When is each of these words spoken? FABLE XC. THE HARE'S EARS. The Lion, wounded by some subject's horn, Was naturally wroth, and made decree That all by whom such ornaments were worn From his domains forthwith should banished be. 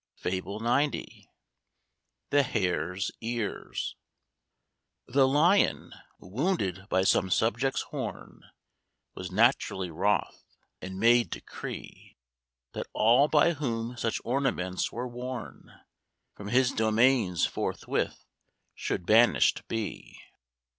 FABLE 0.15 0.65
XC. 0.67 1.27
THE 2.31 2.41
HARE'S 2.41 3.11
EARS. 3.21 3.95
The 5.05 5.27
Lion, 5.27 5.93
wounded 6.17 6.89
by 6.89 7.03
some 7.03 7.29
subject's 7.29 7.83
horn, 7.83 8.41
Was 9.13 9.29
naturally 9.31 9.91
wroth, 9.91 10.43
and 10.81 10.97
made 10.99 11.29
decree 11.29 12.17
That 12.73 12.87
all 12.93 13.27
by 13.27 13.53
whom 13.53 13.95
such 13.95 14.19
ornaments 14.23 14.91
were 14.91 15.07
worn 15.07 15.71
From 16.33 16.47
his 16.47 16.71
domains 16.71 17.45
forthwith 17.45 18.25
should 18.73 19.05
banished 19.05 19.67
be. 19.67 20.19